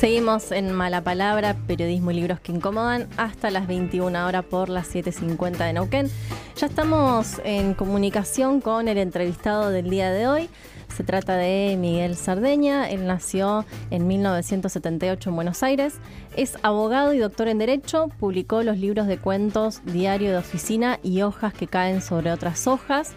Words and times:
Seguimos 0.00 0.50
en 0.50 0.72
Mala 0.72 1.04
Palabra, 1.04 1.54
periodismo 1.66 2.10
y 2.10 2.14
libros 2.14 2.40
que 2.40 2.52
incomodan, 2.52 3.06
hasta 3.18 3.50
las 3.50 3.66
21 3.66 4.26
horas 4.26 4.46
por 4.46 4.70
las 4.70 4.94
7.50 4.94 5.58
de 5.58 5.74
Neuquén. 5.74 6.10
Ya 6.56 6.68
estamos 6.68 7.38
en 7.44 7.74
comunicación 7.74 8.62
con 8.62 8.88
el 8.88 8.96
entrevistado 8.96 9.68
del 9.68 9.90
día 9.90 10.10
de 10.10 10.26
hoy. 10.26 10.48
Se 10.96 11.04
trata 11.04 11.36
de 11.36 11.76
Miguel 11.78 12.16
Sardeña. 12.16 12.88
Él 12.88 13.06
nació 13.06 13.66
en 13.90 14.06
1978 14.06 15.28
en 15.28 15.36
Buenos 15.36 15.62
Aires. 15.62 15.96
Es 16.34 16.56
abogado 16.62 17.12
y 17.12 17.18
doctor 17.18 17.48
en 17.48 17.58
Derecho. 17.58 18.08
Publicó 18.18 18.62
los 18.62 18.78
libros 18.78 19.06
de 19.06 19.18
cuentos 19.18 19.82
Diario 19.84 20.30
de 20.30 20.38
Oficina 20.38 20.98
y 21.02 21.20
Hojas 21.20 21.52
que 21.52 21.66
caen 21.66 22.00
sobre 22.00 22.32
otras 22.32 22.66
hojas 22.66 23.12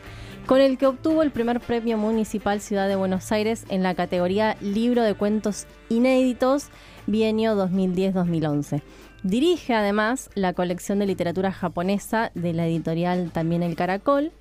con 0.45 0.59
el 0.59 0.77
que 0.77 0.87
obtuvo 0.87 1.23
el 1.23 1.31
primer 1.31 1.59
premio 1.59 1.97
municipal 1.97 2.59
Ciudad 2.59 2.87
de 2.87 2.95
Buenos 2.95 3.31
Aires 3.31 3.65
en 3.69 3.81
la 3.81 3.95
categoría 3.95 4.57
Libro 4.61 5.03
de 5.03 5.13
Cuentos 5.13 5.67
Inéditos, 5.89 6.67
bienio 7.07 7.55
2010-2011. 7.55 8.81
Dirige 9.23 9.73
además 9.73 10.29
la 10.35 10.53
colección 10.53 10.99
de 10.99 11.05
literatura 11.05 11.51
japonesa 11.51 12.31
de 12.35 12.51
la 12.53 12.67
editorial 12.67 13.31
también 13.31 13.63
El 13.63 13.75
Caracol. 13.75 14.31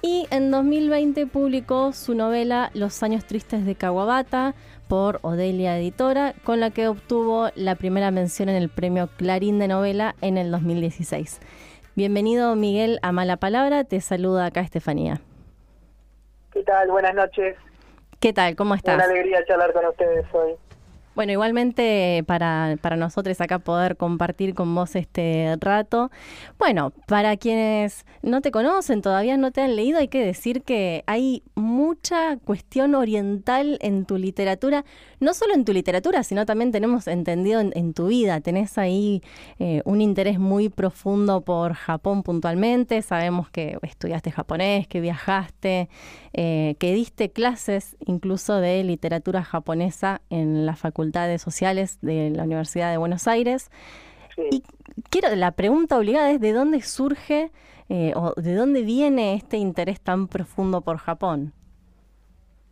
Y 0.00 0.26
en 0.30 0.52
2020 0.52 1.26
publicó 1.26 1.92
su 1.92 2.14
novela 2.14 2.70
Los 2.72 3.02
años 3.02 3.24
tristes 3.24 3.66
de 3.66 3.74
Kawabata 3.74 4.54
por 4.86 5.18
Odelia 5.22 5.76
Editora, 5.76 6.34
con 6.44 6.60
la 6.60 6.70
que 6.70 6.86
obtuvo 6.86 7.48
la 7.56 7.74
primera 7.74 8.10
mención 8.12 8.48
en 8.48 8.56
el 8.56 8.68
premio 8.68 9.08
Clarín 9.16 9.58
de 9.58 9.66
Novela 9.66 10.14
en 10.20 10.38
el 10.38 10.52
2016. 10.52 11.40
Bienvenido 11.96 12.54
Miguel 12.54 13.00
a 13.02 13.10
Mala 13.10 13.38
Palabra, 13.38 13.82
te 13.82 14.00
saluda 14.00 14.46
acá 14.46 14.60
Estefanía. 14.60 15.20
¿Qué 16.52 16.62
tal? 16.62 16.88
Buenas 16.88 17.14
noches. 17.14 17.56
¿Qué 18.20 18.32
tal? 18.32 18.56
¿Cómo 18.56 18.74
estás? 18.74 18.96
Una 18.96 19.04
alegría 19.04 19.44
charlar 19.46 19.72
con 19.72 19.86
ustedes 19.86 20.26
hoy. 20.32 20.54
Bueno, 21.18 21.32
igualmente 21.32 22.22
para, 22.28 22.76
para 22.80 22.94
nosotros 22.94 23.40
acá 23.40 23.58
poder 23.58 23.96
compartir 23.96 24.54
con 24.54 24.72
vos 24.72 24.94
este 24.94 25.56
rato. 25.58 26.12
Bueno, 26.60 26.92
para 27.08 27.36
quienes 27.36 28.06
no 28.22 28.40
te 28.40 28.52
conocen, 28.52 29.02
todavía 29.02 29.36
no 29.36 29.50
te 29.50 29.62
han 29.62 29.74
leído, 29.74 29.98
hay 29.98 30.06
que 30.06 30.24
decir 30.24 30.62
que 30.62 31.02
hay 31.08 31.42
mucha 31.56 32.36
cuestión 32.36 32.94
oriental 32.94 33.78
en 33.80 34.04
tu 34.04 34.16
literatura, 34.16 34.84
no 35.18 35.34
solo 35.34 35.54
en 35.54 35.64
tu 35.64 35.72
literatura, 35.72 36.22
sino 36.22 36.46
también 36.46 36.70
tenemos 36.70 37.08
entendido 37.08 37.62
en, 37.62 37.94
tu 37.94 38.06
vida. 38.06 38.40
Tenés 38.40 38.78
ahí 38.78 39.20
eh, 39.58 39.82
un 39.86 40.00
interés 40.00 40.38
muy 40.38 40.68
profundo 40.68 41.40
por 41.40 41.74
Japón 41.74 42.22
puntualmente, 42.22 43.02
sabemos 43.02 43.50
que 43.50 43.76
estudiaste 43.82 44.30
japonés, 44.30 44.86
que 44.86 45.00
viajaste, 45.00 45.88
eh, 46.32 46.76
que 46.78 46.94
diste 46.94 47.32
clases 47.32 47.96
incluso 48.06 48.60
de 48.60 48.84
literatura 48.84 49.42
japonesa 49.42 50.20
en 50.30 50.64
la 50.64 50.76
facultad 50.76 51.07
Sociales 51.38 51.98
de 52.00 52.30
la 52.30 52.44
Universidad 52.44 52.90
de 52.90 52.96
Buenos 52.96 53.26
Aires. 53.26 53.70
Y 54.50 54.62
quiero, 55.10 55.34
la 55.34 55.52
pregunta 55.52 55.98
obligada 55.98 56.30
es 56.30 56.40
de 56.40 56.52
dónde 56.52 56.80
surge 56.82 57.50
eh, 57.88 58.12
o 58.14 58.34
de 58.36 58.54
dónde 58.54 58.82
viene 58.82 59.34
este 59.34 59.56
interés 59.56 60.00
tan 60.00 60.28
profundo 60.28 60.80
por 60.82 60.98
Japón. 60.98 61.52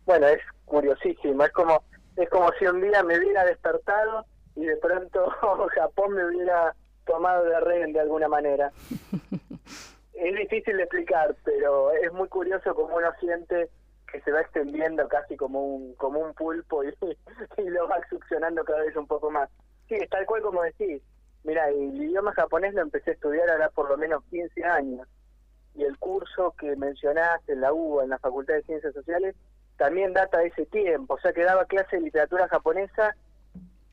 Bueno, 0.05 0.27
es 0.27 0.39
curiosísimo, 0.65 1.43
es 1.43 1.51
como, 1.51 1.83
es 2.15 2.29
como 2.29 2.51
si 2.57 2.65
un 2.65 2.81
día 2.81 3.03
me 3.03 3.17
hubiera 3.17 3.43
despertado 3.45 4.25
y 4.55 4.65
de 4.65 4.77
pronto 4.77 5.29
Japón 5.75 6.13
me 6.13 6.25
hubiera 6.25 6.75
tomado 7.05 7.43
de 7.45 7.59
rehén 7.59 7.93
de 7.93 7.99
alguna 7.99 8.27
manera. 8.27 8.71
es 10.13 10.35
difícil 10.35 10.77
de 10.77 10.83
explicar, 10.83 11.35
pero 11.43 11.91
es 11.91 12.11
muy 12.13 12.27
curioso 12.27 12.73
como 12.75 12.95
uno 12.95 13.09
siente 13.19 13.69
que 14.11 14.21
se 14.21 14.31
va 14.31 14.41
extendiendo 14.41 15.07
casi 15.07 15.35
como 15.35 15.61
un 15.61 15.93
como 15.95 16.19
un 16.19 16.33
pulpo 16.33 16.83
y, 16.83 17.69
lo 17.69 17.87
va 17.87 17.99
succionando 18.09 18.63
cada 18.63 18.83
vez 18.83 18.95
un 18.95 19.07
poco 19.07 19.29
más. 19.29 19.49
Sí, 19.87 19.95
es 19.95 20.09
tal 20.09 20.25
cual 20.25 20.41
como 20.41 20.63
decís. 20.63 21.01
Mira, 21.43 21.69
el 21.69 21.95
idioma 21.95 22.33
japonés 22.33 22.73
lo 22.73 22.81
empecé 22.81 23.11
a 23.11 23.13
estudiar 23.13 23.49
ahora 23.49 23.69
por 23.69 23.89
lo 23.89 23.97
menos 23.97 24.23
15 24.29 24.63
años. 24.65 25.07
Y 25.75 25.83
el 25.83 25.97
curso 25.97 26.53
que 26.59 26.75
mencionaste 26.75 27.53
en 27.53 27.61
la 27.61 27.71
UBA, 27.71 28.03
en 28.03 28.09
la 28.09 28.19
Facultad 28.19 28.55
de 28.55 28.63
Ciencias 28.63 28.93
Sociales, 28.93 29.35
también 29.77 30.11
data 30.11 30.39
de 30.39 30.47
ese 30.47 30.65
tiempo. 30.65 31.13
O 31.13 31.19
sea 31.19 31.31
que 31.31 31.43
daba 31.43 31.65
clase 31.65 31.97
de 31.97 32.01
literatura 32.01 32.47
japonesa 32.49 33.15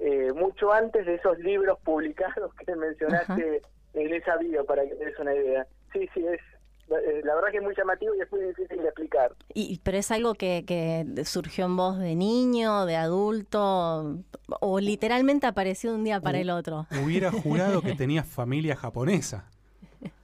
eh, 0.01 0.33
mucho 0.33 0.73
antes 0.73 1.07
de 1.07 1.15
esos 1.15 1.39
libros 1.39 1.79
publicados 1.85 2.53
que 2.55 2.75
mencionaste 2.75 3.63
en 3.93 4.15
esa 4.15 4.37
bio, 4.39 4.65
para 4.65 4.83
que 4.85 4.95
te 4.95 5.05
des 5.05 5.19
una 5.19 5.35
idea. 5.35 5.67
Sí, 5.93 6.09
sí, 6.13 6.27
es, 6.27 6.41
la 6.89 7.35
verdad 7.35 7.51
que 7.51 7.59
es 7.59 7.63
muy 7.63 7.75
llamativo 7.75 8.15
y 8.15 8.21
es 8.21 8.31
muy 8.31 8.43
difícil 8.43 8.79
de 8.79 8.85
explicar. 8.85 9.33
Y, 9.55 9.81
¿Pero 9.83 9.99
es 9.99 10.11
algo 10.11 10.35
que, 10.35 10.65
que 10.67 11.25
surgió 11.25 11.67
en 11.67 11.77
vos 11.77 11.99
de 11.99 12.15
niño, 12.15 12.87
de 12.87 12.97
adulto, 12.97 14.19
o 14.61 14.81
literalmente 14.81 15.47
apareció 15.47 15.91
de 15.91 15.97
un 15.97 16.05
día 16.05 16.21
para 16.21 16.39
el 16.39 16.51
otro? 16.51 16.87
Hubiera 17.03 17.31
jurado 17.31 17.83
que 17.83 17.95
tenías 17.97 18.27
familia 18.27 18.77
japonesa. 18.77 19.49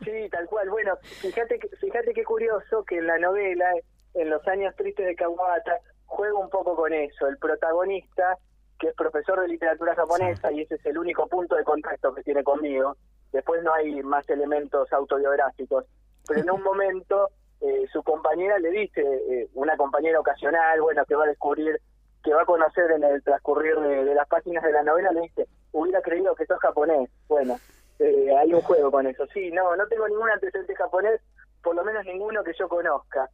Sí, 0.05 0.29
tal 0.31 0.47
cual. 0.47 0.69
Bueno, 0.71 0.97
fíjate, 1.03 1.59
fíjate 1.81 2.13
qué 2.13 2.25
curioso 2.25 2.85
que 2.85 2.99
en 2.99 3.07
la 3.07 3.19
novela, 3.19 3.71
en 4.15 4.31
los 4.31 4.47
años 4.49 4.75
tristes 4.77 5.07
de 5.07 5.15
Kawabata, 5.15 5.79
juega 6.07 6.39
un 6.39 6.51
poco 6.51 6.77
con 6.77 6.93
eso. 6.93 7.27
El 7.27 7.39
protagonista, 7.39 8.37
que 8.79 8.89
es 8.89 8.95
profesor 8.95 9.41
de 9.41 9.49
literatura 9.49 9.95
japonesa, 9.95 10.53
y 10.53 10.63
ese 10.63 10.75
es 10.75 10.87
el 10.87 10.99
único 10.99 11.27
punto 11.29 11.57
de 11.57 11.65
contacto 11.65 12.15
que 12.15 12.23
tiene 12.23 12.45
conmigo, 12.45 12.97
después 13.33 13.63
no 13.63 13.73
hay 13.73 14.03
más 14.03 14.29
elementos 14.29 14.93
autobiográficos 14.93 15.85
pero 16.31 16.43
en 16.43 16.51
un 16.53 16.63
momento 16.63 17.29
eh, 17.61 17.89
su 17.93 18.05
compañera 18.05 18.57
le 18.61 18.71
dice, 18.71 19.03
eh, 19.03 19.49
una 19.55 19.77
compañera 19.77 20.21
ocasional, 20.21 20.81
bueno, 20.81 21.05
que 21.05 21.17
va 21.17 21.25
a 21.25 21.27
descubrir, 21.27 21.81
que 22.23 22.33
va 22.33 22.43
a 22.43 22.47
conocer 22.47 22.89
en 22.93 23.03
el 23.03 23.21
transcurrir 23.25 23.75
de, 23.81 24.15
las 24.15 24.29
páginas 24.29 24.63
de 24.63 24.71
la 24.71 24.85
novela, 24.85 25.11
le 25.11 25.23
dice, 25.23 25.49
hubiera 25.73 26.01
creído 26.01 26.37
que 26.37 26.47
sos 26.47 26.61
japonés. 26.61 27.11
Bueno, 27.27 27.59
eh, 27.99 28.33
hay 28.39 28.55
un 28.55 28.61
juego 28.61 28.93
con 28.93 29.09
eso. 29.09 29.27
Sí, 29.35 29.51
no, 29.51 29.75
no 29.75 29.89
tengo 29.89 30.07
ningún 30.07 30.31
antecedente 30.31 30.77
japonés, 30.77 31.21
por 31.65 31.75
lo 31.75 31.83
menos 31.83 32.05
ninguno 32.05 32.45
que 32.45 32.55
yo 32.57 32.69
conozca. 32.69 33.29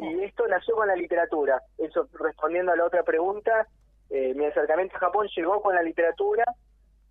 Y 0.00 0.24
esto 0.24 0.48
nació 0.48 0.74
con 0.74 0.88
la 0.88 0.96
literatura. 0.96 1.62
Eso, 1.78 2.08
respondiendo 2.14 2.72
a 2.72 2.76
la 2.76 2.86
otra 2.86 3.04
pregunta, 3.04 3.68
mi 4.10 4.46
acercamiento 4.46 4.96
a 4.96 5.00
Japón 5.00 5.28
llegó 5.36 5.62
con 5.62 5.76
la 5.76 5.82
literatura 5.82 6.44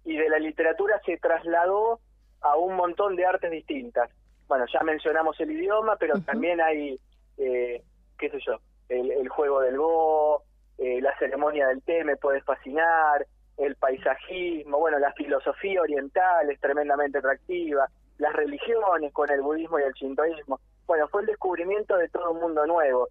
y 0.04 0.18
de 0.18 0.28
la 0.28 0.40
literatura 0.40 1.00
se 1.06 1.16
trasladó 1.18 2.02
a 2.42 2.58
un 2.58 2.76
montón 2.76 3.16
de 3.16 3.26
artes 3.26 3.52
distintas 3.52 4.10
bueno, 4.50 4.66
ya 4.74 4.82
mencionamos 4.82 5.40
el 5.40 5.52
idioma, 5.52 5.96
pero 5.96 6.20
también 6.22 6.60
hay, 6.60 7.00
eh, 7.38 7.84
qué 8.18 8.30
sé 8.32 8.40
yo, 8.46 8.60
el, 8.90 9.30
juego 9.30 9.62
del 9.62 9.78
go, 9.78 10.44
eh, 10.80 11.00
la 11.02 11.16
ceremonia 11.20 11.68
del 11.68 11.84
té 11.84 12.04
me 12.04 12.18
puede 12.18 12.42
fascinar, 12.42 13.26
el 13.58 13.76
paisajismo, 13.76 14.80
bueno, 14.80 14.98
la 14.98 15.14
filosofía 15.14 15.82
oriental 15.82 16.50
es 16.50 16.60
tremendamente 16.60 17.20
atractiva, 17.20 17.88
las 18.18 18.34
religiones 18.34 19.14
con 19.14 19.30
el 19.30 19.42
budismo 19.42 19.80
y 19.80 19.84
el 19.84 19.94
shintoísmo. 19.94 20.60
Bueno, 20.88 21.08
fue 21.10 21.22
el 21.22 21.28
descubrimiento 21.28 21.96
de 21.98 22.10
todo 22.10 22.32
un 22.32 22.40
mundo 22.40 22.66
nuevo. 22.66 23.08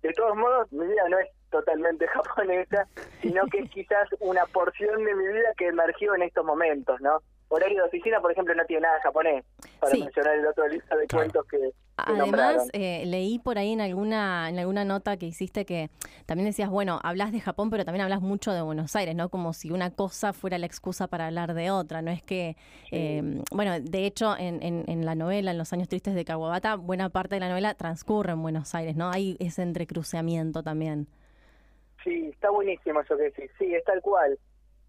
De 0.00 0.12
todos 0.12 0.36
modos, 0.36 0.72
mi 0.72 0.86
vida 0.86 1.08
no 1.08 1.18
es 1.18 1.28
totalmente 1.50 2.06
japonesa, 2.08 2.86
sino 3.20 3.44
que 3.46 3.58
es 3.58 3.70
quizás 3.70 4.08
una 4.20 4.46
porción 4.46 5.04
de 5.04 5.14
mi 5.14 5.26
vida 5.26 5.52
que 5.56 5.66
emergió 5.66 6.14
en 6.14 6.22
estos 6.22 6.44
momentos, 6.44 7.00
¿no? 7.00 7.20
Horario 7.52 7.82
de 7.82 7.88
oficina, 7.88 8.20
por 8.20 8.32
ejemplo, 8.32 8.54
no 8.54 8.64
tiene 8.64 8.82
nada 8.82 9.00
japonés, 9.02 9.44
para 9.78 9.94
mencionar 9.94 10.36
el 10.36 10.46
otro 10.46 10.66
lista 10.68 10.96
de 10.96 11.06
cuentos 11.06 11.46
que, 11.46 11.72
Además, 11.96 12.68
eh, 12.72 13.04
leí 13.06 13.38
por 13.38 13.58
ahí 13.58 13.72
en 13.72 13.80
alguna 13.80 14.48
en 14.48 14.58
alguna 14.58 14.84
nota 14.84 15.18
que 15.18 15.26
hiciste 15.26 15.66
que 15.66 15.90
también 16.26 16.46
decías, 16.46 16.70
bueno, 16.70 16.98
hablas 17.02 17.32
de 17.32 17.40
Japón, 17.40 17.70
pero 17.70 17.84
también 17.84 18.02
hablas 18.02 18.22
mucho 18.22 18.52
de 18.52 18.62
Buenos 18.62 18.96
Aires, 18.96 19.14
¿no? 19.14 19.28
Como 19.28 19.52
si 19.52 19.70
una 19.70 19.90
cosa 19.90 20.32
fuera 20.32 20.58
la 20.58 20.66
excusa 20.66 21.06
para 21.06 21.26
hablar 21.26 21.54
de 21.54 21.70
otra. 21.70 22.00
No 22.00 22.10
es 22.10 22.22
que, 22.22 22.56
eh, 22.90 23.22
bueno, 23.52 23.78
de 23.78 24.06
hecho, 24.06 24.34
en, 24.38 24.62
en, 24.62 25.04
la 25.04 25.14
novela, 25.14 25.50
en 25.50 25.58
Los 25.58 25.72
años 25.72 25.88
tristes 25.88 26.14
de 26.14 26.24
Kawabata, 26.24 26.76
buena 26.76 27.10
parte 27.10 27.36
de 27.36 27.40
la 27.40 27.48
novela 27.48 27.74
transcurre 27.74 28.32
en 28.32 28.42
Buenos 28.42 28.74
Aires, 28.74 28.96
¿no? 28.96 29.10
Hay 29.10 29.36
ese 29.38 29.62
entrecruceamiento 29.62 30.62
también. 30.62 31.06
Sí, 32.02 32.30
está 32.32 32.50
buenísimo 32.50 33.00
eso 33.00 33.16
que 33.16 33.24
decís. 33.24 33.50
Sí, 33.58 33.74
es 33.74 33.84
tal 33.84 34.00
cual. 34.00 34.38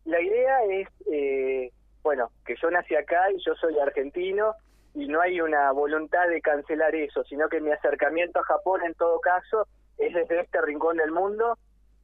La 0.05 0.21
idea 0.21 0.63
es... 0.71 0.87
Eh, 1.11 1.71
bueno, 2.03 2.29
que 2.45 2.55
yo 2.61 2.69
nací 2.69 2.95
acá 2.95 3.31
y 3.31 3.41
yo 3.43 3.55
soy 3.55 3.79
argentino 3.79 4.55
y 4.93 5.07
no 5.07 5.21
hay 5.21 5.41
una 5.41 5.71
voluntad 5.71 6.27
de 6.27 6.41
cancelar 6.41 6.93
eso, 6.93 7.23
sino 7.23 7.49
que 7.49 7.61
mi 7.61 7.71
acercamiento 7.71 8.39
a 8.39 8.43
Japón 8.43 8.81
en 8.85 8.93
todo 8.93 9.19
caso 9.21 9.67
es 9.97 10.13
desde 10.13 10.41
este 10.41 10.61
rincón 10.61 10.97
del 10.97 11.11
mundo 11.11 11.57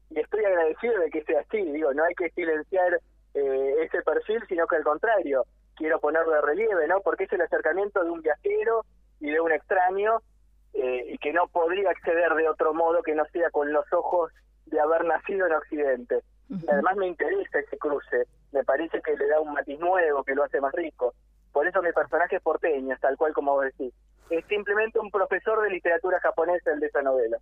y 0.09 0.19
estoy 0.19 0.43
agradecido 0.45 0.99
de 0.99 1.09
que 1.11 1.23
sea 1.23 1.41
así, 1.41 1.61
digo, 1.71 1.93
no 1.93 2.03
hay 2.03 2.15
que 2.15 2.29
silenciar 2.31 2.99
eh, 3.35 3.75
ese 3.81 4.01
perfil, 4.01 4.41
sino 4.47 4.65
que 4.65 4.77
al 4.77 4.83
contrario, 4.83 5.43
quiero 5.75 5.99
ponerlo 5.99 6.31
de 6.31 6.41
relieve, 6.41 6.87
¿no? 6.87 7.01
Porque 7.01 7.25
es 7.25 7.33
el 7.33 7.41
acercamiento 7.41 8.03
de 8.03 8.09
un 8.09 8.21
viajero 8.21 8.85
y 9.19 9.29
de 9.31 9.39
un 9.39 9.51
extraño 9.51 10.21
eh, 10.73 11.11
y 11.13 11.17
que 11.17 11.33
no 11.33 11.47
podría 11.47 11.91
acceder 11.91 12.33
de 12.33 12.49
otro 12.49 12.73
modo 12.73 13.03
que 13.03 13.15
no 13.15 13.25
sea 13.25 13.49
con 13.51 13.71
los 13.71 13.91
ojos 13.93 14.31
de 14.65 14.79
haber 14.79 15.05
nacido 15.05 15.45
en 15.45 15.53
Occidente. 15.53 16.21
Además 16.67 16.95
me 16.97 17.07
interesa 17.07 17.59
ese 17.59 17.77
cruce, 17.77 18.25
me 18.51 18.63
parece 18.63 19.01
que 19.01 19.15
le 19.15 19.27
da 19.27 19.39
un 19.39 19.53
matiz 19.53 19.79
nuevo, 19.79 20.23
que 20.23 20.35
lo 20.35 20.43
hace 20.43 20.59
más 20.59 20.73
rico. 20.73 21.13
Por 21.51 21.67
eso 21.67 21.81
mi 21.81 21.91
personaje 21.91 22.37
es 22.37 22.41
porteño, 22.41 22.95
tal 23.01 23.17
cual 23.17 23.33
como 23.33 23.53
vos 23.53 23.65
decís. 23.65 23.93
Es 24.29 24.45
simplemente 24.45 24.99
un 24.99 25.09
profesor 25.09 25.61
de 25.61 25.71
literatura 25.71 26.19
japonesa 26.19 26.71
el 26.71 26.79
de 26.79 26.87
esa 26.87 27.01
novela. 27.01 27.37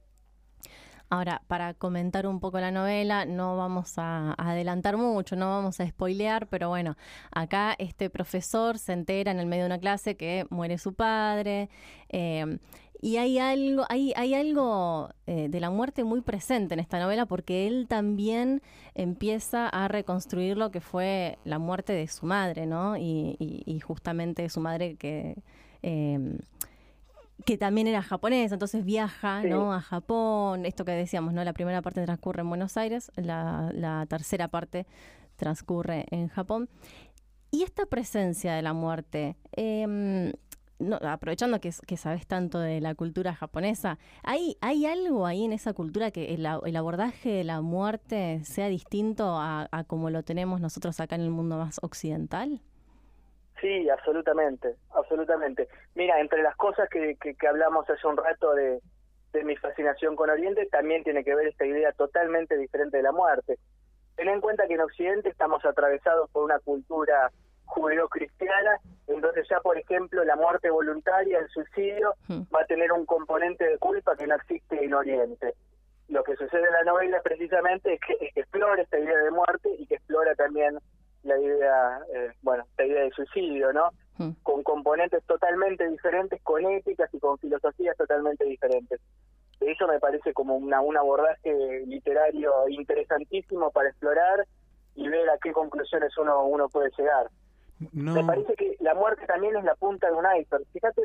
Ahora, 1.09 1.41
para 1.47 1.73
comentar 1.73 2.27
un 2.27 2.39
poco 2.39 2.59
la 2.59 2.71
novela, 2.71 3.25
no 3.25 3.55
vamos 3.55 3.93
a 3.97 4.33
adelantar 4.37 4.97
mucho, 4.97 5.35
no 5.35 5.49
vamos 5.49 5.79
a 5.79 5.87
spoilear, 5.87 6.47
pero 6.47 6.69
bueno, 6.69 6.97
acá 7.31 7.75
este 7.79 8.09
profesor 8.09 8.77
se 8.77 8.93
entera 8.93 9.31
en 9.31 9.39
el 9.39 9.45
medio 9.45 9.63
de 9.63 9.67
una 9.67 9.79
clase 9.79 10.17
que 10.17 10.45
muere 10.49 10.77
su 10.77 10.93
padre. 10.93 11.69
Eh, 12.09 12.57
y 13.01 13.17
hay 13.17 13.37
algo, 13.37 13.85
hay, 13.89 14.11
hay 14.15 14.33
algo 14.33 15.09
eh, 15.27 15.49
de 15.49 15.59
la 15.59 15.69
muerte 15.69 16.03
muy 16.03 16.21
presente 16.21 16.73
en 16.73 16.79
esta 16.79 16.99
novela 16.99 17.25
porque 17.27 17.67
él 17.67 17.85
también 17.87 18.61
empieza 18.95 19.69
a 19.69 19.87
reconstruir 19.87 20.57
lo 20.57 20.71
que 20.71 20.81
fue 20.81 21.37
la 21.45 21.59
muerte 21.59 21.93
de 21.93 22.07
su 22.07 22.25
madre, 22.25 22.65
¿no? 22.65 22.97
Y, 22.97 23.35
y, 23.39 23.79
justamente 23.81 24.49
su 24.49 24.61
madre 24.61 24.95
que, 24.95 25.35
em, 25.83 26.39
que 27.45 27.57
también 27.57 27.87
era 27.87 28.01
japonesa, 28.01 28.55
entonces 28.55 28.83
viaja, 28.83 29.43
¿no? 29.43 29.73
A 29.73 29.81
Japón, 29.81 30.65
esto 30.65 30.85
que 30.85 30.91
decíamos, 30.91 31.33
¿no? 31.33 31.43
La 31.43 31.53
primera 31.53 31.81
parte 31.81 32.03
transcurre 32.03 32.41
en 32.41 32.49
Buenos 32.49 32.77
Aires, 32.77 33.11
la, 33.15 33.71
la 33.73 34.05
tercera 34.07 34.47
parte 34.47 34.87
transcurre 35.35 36.05
en 36.11 36.27
Japón. 36.27 36.69
Y 37.51 37.63
esta 37.63 37.85
presencia 37.85 38.53
de 38.53 38.61
la 38.61 38.73
muerte, 38.73 39.37
eh, 39.55 40.33
no, 40.79 40.97
aprovechando 41.01 41.59
que, 41.59 41.73
que, 41.85 41.97
sabes 41.97 42.27
tanto 42.27 42.59
de 42.59 42.81
la 42.81 42.93
cultura 42.95 43.33
japonesa, 43.33 43.97
¿hay, 44.23 44.57
¿hay 44.61 44.85
algo 44.85 45.25
ahí 45.25 45.43
en 45.45 45.53
esa 45.53 45.73
cultura 45.73 46.11
que 46.11 46.33
el, 46.35 46.45
abordaje 46.45 47.29
de 47.29 47.43
la 47.43 47.61
muerte 47.61 48.41
sea 48.43 48.67
distinto 48.67 49.37
a, 49.39 49.67
como 49.87 50.09
lo 50.09 50.23
tenemos 50.23 50.61
nosotros 50.61 50.99
acá 50.99 51.15
en 51.15 51.21
el 51.21 51.31
mundo 51.31 51.57
más 51.57 51.79
occidental? 51.81 52.61
Sí, 53.61 53.89
absolutamente, 53.89 54.75
absolutamente. 54.93 55.67
Mira, 55.95 56.19
entre 56.19 56.43
las 56.43 56.55
cosas 56.55 56.87
que, 56.89 57.15
que, 57.15 57.47
hablamos 57.47 57.89
hace 57.89 58.05
un 58.05 58.17
rato 58.17 58.53
de, 58.53 58.79
de 59.33 59.43
mi 59.43 59.55
fascinación 59.55 60.15
con 60.15 60.29
Oriente, 60.29 60.67
también 60.67 61.03
tiene 61.03 61.23
que 61.23 61.35
ver 61.35 61.47
esta 61.47 61.65
idea 61.65 61.91
totalmente 61.93 62.55
diferente 62.57 62.97
de 62.97 63.03
la 63.03 63.11
muerte. 63.11 63.57
Ten 64.15 64.29
en 64.29 64.41
cuenta 64.41 64.67
que 64.67 64.75
en 64.75 64.81
Occidente 64.81 65.29
estamos 65.29 65.63
atravesados 65.65 66.29
por 66.31 66.43
una 66.43 66.59
cultura 66.59 67.31
judeo-cristiana, 67.65 68.79
entonces 69.07 69.45
ya 69.49 69.59
por 69.59 69.77
ejemplo 69.77 70.23
la 70.23 70.35
muerte 70.35 70.69
voluntaria, 70.69 71.39
el 71.39 71.49
suicidio, 71.49 72.13
hmm. 72.27 72.43
va 72.53 72.61
a 72.61 72.65
tener 72.65 72.91
un 72.91 73.05
componente 73.05 73.65
de 73.65 73.77
culpa 73.77 74.15
que 74.15 74.27
no 74.27 74.35
existe 74.35 74.83
en 74.83 74.93
Oriente. 74.93 75.53
Lo 76.07 76.23
que 76.23 76.35
sucede 76.37 76.65
en 76.65 76.73
la 76.73 76.83
novela 76.83 77.21
precisamente 77.21 77.93
es 77.93 77.99
que, 77.99 78.31
explora 78.39 78.81
esta 78.81 78.97
idea 78.97 79.17
de 79.17 79.31
muerte 79.31 79.69
y 79.77 79.85
que 79.85 79.95
explora 79.95 80.33
también 80.35 80.77
la 81.27 81.39
idea, 81.39 81.99
eh, 82.13 82.31
bueno, 82.41 82.65
la 82.77 82.85
idea 82.85 83.03
de 83.03 83.11
suicidio, 83.11 83.73
¿no? 83.73 83.89
Hmm. 84.17 84.31
Con 84.43 84.63
componentes 84.63 85.23
totalmente 85.25 85.87
diferentes, 85.87 86.41
con 86.41 86.65
éticas 86.65 87.13
y 87.13 87.19
con 87.19 87.37
filosofías 87.37 87.95
totalmente 87.97 88.45
diferentes. 88.45 88.99
Eso 89.59 89.87
me 89.87 89.99
parece 89.99 90.33
como 90.33 90.55
una, 90.55 90.81
un 90.81 90.97
abordaje 90.97 91.83
literario 91.85 92.51
interesantísimo 92.69 93.71
para 93.71 93.89
explorar 93.89 94.45
y 94.95 95.07
ver 95.07 95.29
a 95.29 95.37
qué 95.37 95.51
conclusiones 95.51 96.17
uno, 96.17 96.45
uno 96.45 96.69
puede 96.69 96.89
llegar. 96.97 97.29
Me 97.91 98.23
parece 98.23 98.55
que 98.55 98.75
la 98.79 98.95
muerte 98.95 99.25
también 99.27 99.55
es 99.55 99.63
la 99.63 99.75
punta 99.75 100.07
de 100.07 100.13
un 100.13 100.25
iceberg. 100.39 100.65
Fíjate, 100.73 101.03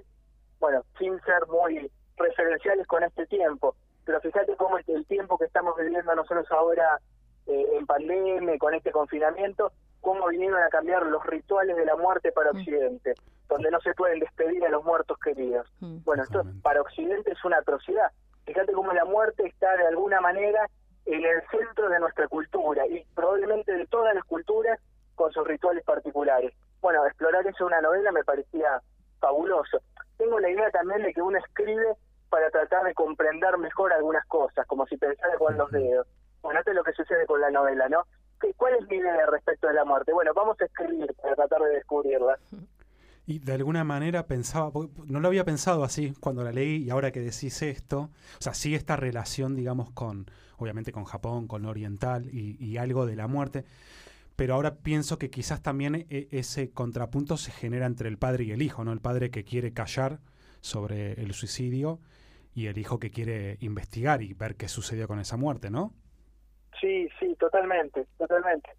bueno, 0.58 0.82
sin 0.98 1.20
ser 1.20 1.46
muy 1.48 1.90
referenciales 2.16 2.86
con 2.86 3.02
este 3.02 3.26
tiempo, 3.26 3.74
pero 4.04 4.20
fíjate 4.20 4.56
cómo 4.56 4.78
el 4.78 5.06
tiempo 5.06 5.36
que 5.36 5.44
estamos 5.44 5.74
viviendo 5.76 6.14
nosotros 6.14 6.46
ahora 6.50 6.98
eh, 7.46 7.66
en 7.74 7.86
pandemia, 7.86 8.58
con 8.58 8.74
este 8.74 8.90
confinamiento, 8.90 9.72
cómo 10.02 10.28
vinieron 10.28 10.62
a 10.62 10.68
cambiar 10.68 11.06
los 11.06 11.24
rituales 11.24 11.76
de 11.76 11.86
la 11.86 11.96
muerte 11.96 12.32
para 12.32 12.52
mm. 12.52 12.56
Occidente, 12.56 13.14
donde 13.48 13.70
no 13.70 13.80
se 13.80 13.94
pueden 13.94 14.20
despedir 14.20 14.62
a 14.66 14.68
los 14.68 14.84
muertos 14.84 15.16
queridos. 15.18 15.66
Mm. 15.80 16.04
Bueno, 16.04 16.24
esto 16.24 16.42
para 16.62 16.82
Occidente 16.82 17.32
es 17.32 17.42
una 17.44 17.58
atrocidad. 17.58 18.10
Fíjate 18.44 18.72
cómo 18.72 18.92
la 18.92 19.04
muerte 19.04 19.46
está 19.46 19.74
de 19.76 19.86
alguna 19.86 20.20
manera 20.20 20.68
en 21.06 21.24
el 21.24 21.40
centro 21.50 21.88
de 21.88 22.00
nuestra 22.00 22.28
cultura 22.28 22.86
y 22.86 23.04
probablemente 23.14 23.72
de 23.72 23.86
todas 23.86 24.14
las 24.14 24.24
culturas 24.24 24.78
con 25.14 25.32
sus 25.32 25.46
rituales 25.46 25.84
particulares. 25.84 26.52
Bueno, 26.80 27.06
explorar 27.06 27.46
eso 27.46 27.64
en 27.64 27.66
una 27.68 27.80
novela 27.80 28.10
me 28.12 28.24
parecía 28.24 28.82
fabuloso. 29.20 29.80
Tengo 30.18 30.40
la 30.40 30.50
idea 30.50 30.70
también 30.70 31.02
de 31.02 31.14
que 31.14 31.22
uno 31.22 31.38
escribe 31.38 31.94
para 32.28 32.50
tratar 32.50 32.84
de 32.84 32.94
comprender 32.94 33.56
mejor 33.58 33.92
algunas 33.92 34.26
cosas, 34.26 34.66
como 34.66 34.86
si 34.86 34.96
pensara 34.96 35.36
con 35.36 35.56
los 35.56 35.70
dedos. 35.70 36.06
Bueno, 36.40 36.58
esto 36.58 36.72
es 36.72 36.76
lo 36.76 36.82
que 36.82 36.92
sucede 36.92 37.24
con 37.26 37.40
la 37.40 37.50
novela, 37.50 37.88
¿no? 37.88 38.04
¿Cuál 38.56 38.74
es 38.80 38.88
mi 38.88 38.96
idea 38.96 39.26
respecto 39.30 39.68
de 39.68 39.74
la 39.74 39.84
muerte? 39.84 40.12
Bueno, 40.12 40.32
vamos 40.34 40.56
a 40.60 40.64
escribir 40.64 41.14
para 41.20 41.34
tratar 41.34 41.62
de 41.62 41.70
descubrirla. 41.76 42.38
Y 43.24 43.38
de 43.38 43.52
alguna 43.52 43.84
manera 43.84 44.26
pensaba, 44.26 44.72
no 45.06 45.20
lo 45.20 45.28
había 45.28 45.44
pensado 45.44 45.84
así 45.84 46.12
cuando 46.18 46.42
la 46.42 46.50
leí 46.50 46.82
y 46.84 46.90
ahora 46.90 47.12
que 47.12 47.20
decís 47.20 47.62
esto, 47.62 48.00
o 48.00 48.42
sea, 48.42 48.52
sí 48.52 48.74
esta 48.74 48.96
relación, 48.96 49.54
digamos, 49.54 49.90
con, 49.90 50.26
obviamente 50.56 50.90
con 50.90 51.04
Japón, 51.04 51.46
con 51.46 51.62
lo 51.62 51.70
oriental 51.70 52.28
y, 52.32 52.76
algo 52.78 53.06
de 53.06 53.14
la 53.14 53.28
muerte, 53.28 53.64
pero 54.34 54.54
ahora 54.54 54.74
pienso 54.74 55.18
que 55.18 55.30
quizás 55.30 55.62
también 55.62 56.06
e, 56.10 56.28
ese 56.32 56.70
contrapunto 56.70 57.36
se 57.36 57.52
genera 57.52 57.86
entre 57.86 58.08
el 58.08 58.18
padre 58.18 58.44
y 58.44 58.50
el 58.50 58.60
hijo, 58.60 58.84
¿no? 58.84 58.92
El 58.92 59.00
padre 59.00 59.30
que 59.30 59.44
quiere 59.44 59.72
callar 59.72 60.18
sobre 60.60 61.12
el 61.12 61.32
suicidio 61.32 62.00
y 62.54 62.66
el 62.66 62.76
hijo 62.76 62.98
que 62.98 63.10
quiere 63.10 63.56
investigar 63.60 64.22
y 64.22 64.34
ver 64.34 64.56
qué 64.56 64.66
sucedió 64.68 65.06
con 65.06 65.20
esa 65.20 65.36
muerte, 65.36 65.70
¿no? 65.70 65.92
Sí, 66.80 67.08
sí, 67.18 67.34
totalmente, 67.36 68.06
totalmente. 68.18 68.70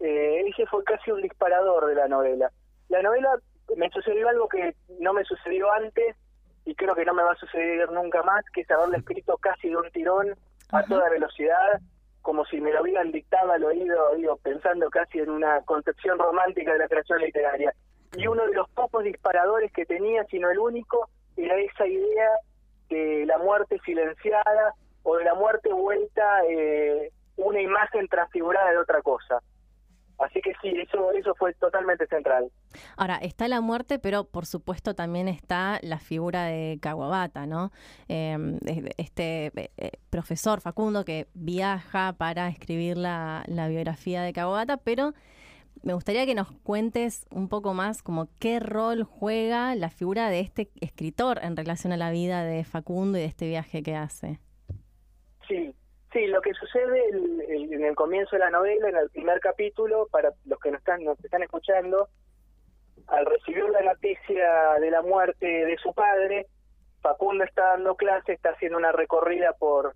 Eh, 0.00 0.44
ese 0.46 0.66
fue 0.66 0.84
casi 0.84 1.10
un 1.10 1.22
disparador 1.22 1.86
de 1.86 1.94
la 1.94 2.08
novela. 2.08 2.50
La 2.88 3.02
novela 3.02 3.30
me 3.76 3.90
sucedió 3.90 4.28
algo 4.28 4.48
que 4.48 4.74
no 5.00 5.12
me 5.12 5.24
sucedió 5.24 5.70
antes 5.72 6.16
y 6.64 6.74
creo 6.74 6.94
que 6.94 7.04
no 7.04 7.14
me 7.14 7.22
va 7.22 7.32
a 7.32 7.36
suceder 7.36 7.90
nunca 7.90 8.22
más, 8.22 8.44
que 8.52 8.60
es 8.60 8.70
haberla 8.70 8.98
escrito 8.98 9.36
casi 9.38 9.68
de 9.68 9.76
un 9.76 9.90
tirón 9.90 10.34
a 10.70 10.82
toda 10.84 11.08
velocidad 11.08 11.80
como 12.28 12.44
si 12.44 12.60
me 12.60 12.72
lo 12.72 12.82
hubieran 12.82 13.10
dictado 13.10 13.52
al 13.52 13.64
oído, 13.64 14.14
digo, 14.14 14.36
pensando 14.36 14.90
casi 14.90 15.18
en 15.18 15.30
una 15.30 15.62
concepción 15.62 16.18
romántica 16.18 16.74
de 16.74 16.80
la 16.80 16.86
creación 16.88 17.20
literaria. 17.20 17.72
Y 18.18 18.26
uno 18.26 18.46
de 18.46 18.52
los 18.52 18.68
pocos 18.68 19.02
disparadores 19.02 19.72
que 19.72 19.86
tenía, 19.86 20.24
sino 20.24 20.50
el 20.50 20.58
único, 20.58 21.08
era 21.38 21.56
esa 21.56 21.86
idea 21.86 22.30
de 22.90 23.24
la 23.24 23.38
muerte 23.38 23.80
silenciada 23.82 24.74
o 25.04 25.16
de 25.16 25.24
la 25.24 25.34
muerte 25.36 25.72
vuelta 25.72 26.44
eh, 26.50 27.10
una 27.38 27.60
imagen 27.60 28.06
transfigurada 28.08 28.70
de 28.70 28.78
otra 28.78 29.00
cosa. 29.02 29.40
Así 30.18 30.40
que 30.40 30.52
sí, 30.60 30.68
eso, 30.76 31.12
eso 31.12 31.32
fue 31.36 31.54
totalmente 31.54 32.06
central. 32.08 32.50
Ahora, 32.96 33.18
está 33.18 33.46
la 33.46 33.60
muerte, 33.60 34.00
pero 34.00 34.24
por 34.24 34.46
supuesto 34.46 34.94
también 34.94 35.28
está 35.28 35.78
la 35.82 36.00
figura 36.00 36.46
de 36.46 36.78
Kawabata, 36.82 37.46
¿no? 37.46 37.70
Em, 38.08 38.58
este 38.96 39.52
eh, 39.54 39.92
profesor 40.10 40.60
Facundo 40.60 41.04
que 41.04 41.28
viaja 41.34 42.14
para 42.18 42.48
escribir 42.48 42.96
la, 42.96 43.44
la 43.46 43.68
biografía 43.68 44.22
de 44.22 44.32
Kawabata, 44.32 44.78
pero 44.78 45.14
me 45.84 45.94
gustaría 45.94 46.26
que 46.26 46.34
nos 46.34 46.50
cuentes 46.50 47.26
un 47.30 47.48
poco 47.48 47.72
más 47.72 48.02
como 48.02 48.28
qué 48.40 48.58
rol 48.58 49.04
juega 49.04 49.76
la 49.76 49.88
figura 49.88 50.30
de 50.30 50.40
este 50.40 50.68
escritor 50.80 51.38
en 51.42 51.56
relación 51.56 51.92
a 51.92 51.96
la 51.96 52.10
vida 52.10 52.42
de 52.42 52.64
Facundo 52.64 53.18
y 53.18 53.20
de 53.20 53.26
este 53.28 53.46
viaje 53.46 53.84
que 53.84 53.94
hace. 53.94 54.40
Sí, 55.46 55.72
Sí, 56.18 56.26
lo 56.26 56.40
que 56.40 56.52
sucede 56.54 57.10
en 57.10 57.84
el 57.84 57.94
comienzo 57.94 58.34
de 58.34 58.40
la 58.40 58.50
novela, 58.50 58.88
en 58.88 58.96
el 58.96 59.08
primer 59.10 59.38
capítulo, 59.38 60.08
para 60.10 60.32
los 60.46 60.58
que 60.58 60.72
nos 60.72 60.80
están, 60.80 61.04
nos 61.04 61.24
están 61.24 61.44
escuchando, 61.44 62.08
al 63.06 63.24
recibir 63.24 63.68
la 63.70 63.82
noticia 63.82 64.80
de 64.80 64.90
la 64.90 65.00
muerte 65.02 65.46
de 65.46 65.76
su 65.78 65.94
padre, 65.94 66.48
Facundo 67.02 67.44
está 67.44 67.68
dando 67.68 67.94
clase, 67.94 68.32
está 68.32 68.50
haciendo 68.50 68.78
una 68.78 68.90
recorrida 68.90 69.52
por, 69.52 69.94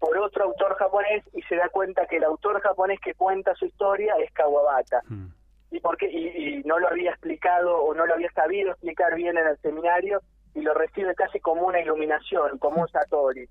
por 0.00 0.18
otro 0.18 0.46
autor 0.46 0.74
japonés 0.74 1.22
y 1.32 1.42
se 1.42 1.54
da 1.54 1.68
cuenta 1.68 2.06
que 2.06 2.16
el 2.16 2.24
autor 2.24 2.60
japonés 2.60 2.98
que 2.98 3.14
cuenta 3.14 3.54
su 3.54 3.66
historia 3.66 4.16
es 4.16 4.32
Kawabata. 4.32 5.02
Hmm. 5.08 5.28
¿Y, 5.70 5.78
por 5.78 5.96
qué? 5.96 6.10
Y, 6.10 6.64
no 6.64 6.80
lo 6.80 6.88
había 6.88 7.10
explicado 7.10 7.84
o 7.84 7.94
no 7.94 8.04
lo 8.04 8.14
había 8.14 8.32
sabido 8.32 8.72
explicar 8.72 9.14
bien 9.14 9.38
en 9.38 9.46
el 9.46 9.58
seminario 9.58 10.22
y 10.56 10.62
lo 10.62 10.74
recibe 10.74 11.14
casi 11.14 11.38
como 11.38 11.68
una 11.68 11.80
iluminación, 11.80 12.58
como 12.58 12.80
un 12.82 12.88
satori. 12.88 13.48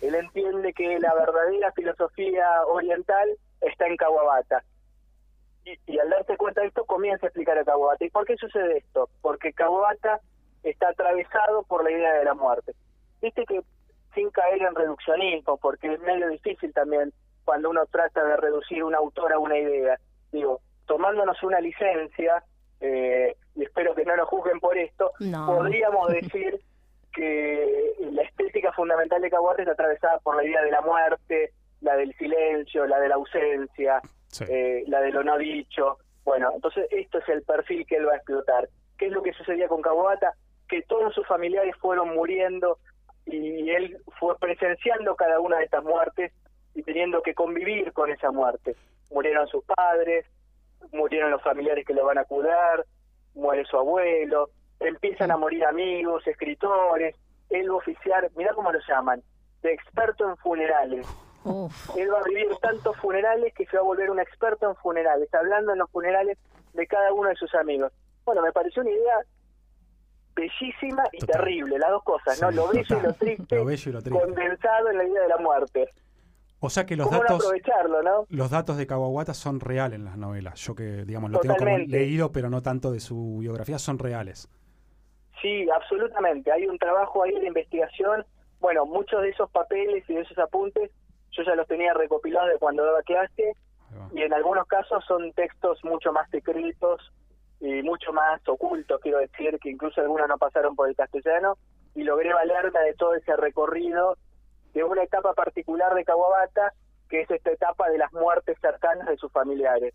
Él 0.00 0.14
entiende 0.14 0.72
que 0.72 0.98
la 0.98 1.14
verdadera 1.14 1.72
filosofía 1.72 2.46
oriental 2.66 3.28
está 3.60 3.86
en 3.86 3.96
Kawabata. 3.96 4.62
Y, 5.64 5.98
al 5.98 6.08
darse 6.08 6.36
cuenta 6.36 6.62
de 6.62 6.68
esto, 6.68 6.84
comienza 6.84 7.26
a 7.26 7.28
explicar 7.28 7.58
a 7.58 7.64
Kawabata. 7.64 8.04
¿Y 8.04 8.10
por 8.10 8.24
qué 8.24 8.36
sucede 8.36 8.78
esto? 8.78 9.10
Porque 9.20 9.52
Kawabata 9.52 10.20
está 10.62 10.88
atravesado 10.88 11.62
por 11.64 11.84
la 11.84 11.90
idea 11.90 12.14
de 12.14 12.24
la 12.24 12.34
muerte. 12.34 12.72
Viste 13.20 13.44
que 13.44 13.60
sin 14.14 14.30
caer 14.30 14.62
en 14.62 14.74
reduccionismo, 14.74 15.56
porque 15.58 15.94
es 15.94 16.00
medio 16.00 16.28
difícil 16.28 16.72
también 16.72 17.12
cuando 17.44 17.70
uno 17.70 17.84
trata 17.86 18.24
de 18.24 18.36
reducir 18.36 18.82
un 18.82 18.94
autor 18.94 19.32
a 19.32 19.38
una 19.38 19.58
idea. 19.58 19.98
Digo, 20.32 20.60
tomándonos 20.86 21.42
una 21.42 21.60
licencia, 21.60 22.42
eh, 22.80 23.36
y 23.54 23.62
espero 23.62 23.94
que 23.94 24.04
no 24.04 24.16
nos 24.16 24.28
juzguen 24.28 24.60
por 24.60 24.76
esto, 24.76 25.12
podríamos 25.18 26.08
decir 26.12 26.60
que 27.12 27.89
fundamental 28.80 29.20
de 29.20 29.28
Caguarte 29.28 29.62
está 29.62 29.72
atravesada 29.72 30.18
por 30.20 30.36
la 30.36 30.42
idea 30.42 30.62
de 30.62 30.70
la 30.70 30.80
muerte, 30.80 31.52
la 31.82 31.96
del 31.96 32.14
silencio, 32.16 32.86
la 32.86 32.98
de 32.98 33.08
la 33.10 33.16
ausencia, 33.16 34.00
eh, 34.48 34.84
la 34.86 35.02
de 35.02 35.10
lo 35.10 35.22
no 35.22 35.36
dicho. 35.36 35.98
Bueno, 36.24 36.50
entonces 36.54 36.86
esto 36.90 37.18
es 37.18 37.28
el 37.28 37.42
perfil 37.42 37.84
que 37.86 37.96
él 37.96 38.08
va 38.08 38.14
a 38.14 38.16
explotar. 38.16 38.70
¿Qué 38.96 39.08
es 39.08 39.12
lo 39.12 39.22
que 39.22 39.34
sucedía 39.34 39.68
con 39.68 39.82
Kawabata? 39.82 40.32
Que 40.66 40.80
todos 40.82 41.12
sus 41.12 41.26
familiares 41.26 41.74
fueron 41.78 42.14
muriendo 42.14 42.78
y 43.26 43.68
él 43.68 43.98
fue 44.18 44.34
presenciando 44.38 45.14
cada 45.14 45.40
una 45.40 45.58
de 45.58 45.64
estas 45.64 45.84
muertes 45.84 46.32
y 46.74 46.82
teniendo 46.82 47.20
que 47.20 47.34
convivir 47.34 47.92
con 47.92 48.10
esa 48.10 48.30
muerte. 48.30 48.76
Murieron 49.10 49.46
sus 49.48 49.62
padres, 49.64 50.24
murieron 50.90 51.30
los 51.30 51.42
familiares 51.42 51.84
que 51.84 51.92
lo 51.92 52.06
van 52.06 52.16
a 52.16 52.24
cuidar, 52.24 52.86
muere 53.34 53.66
su 53.66 53.76
abuelo, 53.76 54.48
empiezan 54.78 55.30
a 55.30 55.36
morir 55.36 55.66
amigos, 55.66 56.26
escritores, 56.26 57.14
él 57.50 57.70
va 57.70 57.74
a 57.74 57.78
oficiar, 57.78 58.30
mira 58.36 58.54
cómo 58.54 58.72
lo 58.72 58.78
llaman, 58.88 59.22
de 59.62 59.72
experto 59.72 60.28
en 60.28 60.36
funerales. 60.38 61.06
Él 61.96 62.12
va 62.12 62.18
a 62.18 62.24
vivir 62.24 62.48
tantos 62.60 62.96
funerales 62.98 63.54
que 63.54 63.66
se 63.66 63.76
va 63.76 63.82
a 63.82 63.86
volver 63.86 64.10
un 64.10 64.20
experto 64.20 64.68
en 64.68 64.76
funerales, 64.76 65.32
hablando 65.34 65.72
en 65.72 65.78
los 65.78 65.90
funerales 65.90 66.38
de 66.74 66.86
cada 66.86 67.12
uno 67.12 67.28
de 67.28 67.36
sus 67.36 67.54
amigos. 67.54 67.92
Bueno, 68.24 68.42
me 68.42 68.52
pareció 68.52 68.82
una 68.82 68.90
idea 68.90 69.16
bellísima 70.34 71.04
y 71.12 71.18
terrible, 71.18 71.78
las 71.78 71.90
dos 71.90 72.02
cosas, 72.04 72.40
¿no? 72.40 72.50
Lo 72.50 72.68
bello, 72.68 72.98
y 72.98 73.02
lo 73.02 73.12
triste, 73.14 73.56
condensado 74.10 74.90
en 74.90 74.98
la 74.98 75.04
idea 75.04 75.22
de 75.22 75.28
la 75.28 75.38
muerte. 75.38 75.88
O 76.62 76.68
sea 76.68 76.84
que 76.84 76.94
los 76.94 77.10
datos, 77.10 77.42
los 78.28 78.50
datos 78.50 78.76
de 78.76 78.86
Kawabata 78.86 79.32
son 79.32 79.60
reales 79.60 79.98
en 79.98 80.04
las 80.04 80.18
novelas. 80.18 80.60
Yo 80.60 80.74
que, 80.74 81.04
digamos, 81.06 81.30
lo 81.30 81.40
tengo 81.40 81.56
como 81.56 81.78
leído, 81.78 82.32
pero 82.32 82.50
no 82.50 82.60
tanto 82.62 82.92
de 82.92 83.00
su 83.00 83.38
biografía, 83.40 83.78
son 83.78 83.98
reales. 83.98 84.48
Sí, 85.40 85.68
absolutamente. 85.70 86.52
Hay 86.52 86.66
un 86.66 86.78
trabajo 86.78 87.22
ahí 87.22 87.38
de 87.38 87.46
investigación. 87.46 88.24
Bueno, 88.60 88.84
muchos 88.86 89.22
de 89.22 89.30
esos 89.30 89.50
papeles 89.50 90.04
y 90.08 90.14
de 90.14 90.20
esos 90.20 90.38
apuntes 90.38 90.90
yo 91.32 91.42
ya 91.44 91.54
los 91.54 91.66
tenía 91.66 91.94
recopilados 91.94 92.50
de 92.50 92.58
cuando 92.58 92.84
daba 92.84 93.02
clase 93.02 93.54
y 94.12 94.22
en 94.22 94.32
algunos 94.32 94.66
casos 94.66 95.04
son 95.06 95.32
textos 95.32 95.78
mucho 95.84 96.12
más 96.12 96.28
secretos 96.30 97.12
y 97.60 97.82
mucho 97.82 98.12
más 98.12 98.40
ocultos, 98.48 99.00
quiero 99.00 99.18
decir, 99.18 99.58
que 99.60 99.70
incluso 99.70 100.00
algunos 100.00 100.28
no 100.28 100.38
pasaron 100.38 100.74
por 100.74 100.88
el 100.88 100.96
castellano 100.96 101.56
y 101.94 102.02
logré 102.02 102.32
valerme 102.32 102.80
de 102.80 102.94
todo 102.94 103.14
ese 103.14 103.36
recorrido 103.36 104.16
de 104.72 104.84
una 104.84 105.02
etapa 105.02 105.34
particular 105.34 105.94
de 105.94 106.04
Kawabata, 106.04 106.72
que 107.08 107.22
es 107.22 107.30
esta 107.30 107.50
etapa 107.50 107.90
de 107.90 107.98
las 107.98 108.12
muertes 108.12 108.56
cercanas 108.60 109.08
de 109.08 109.16
sus 109.16 109.30
familiares. 109.32 109.94